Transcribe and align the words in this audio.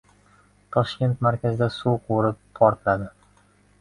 Toshkent 0.75 1.21
markazida 1.27 1.69
suv 1.75 1.99
quvuri 2.07 2.33
«portladi» 2.61 3.11